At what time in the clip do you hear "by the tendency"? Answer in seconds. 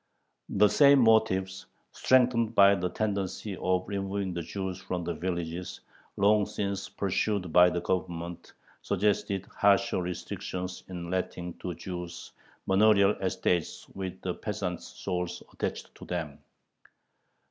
2.55-3.55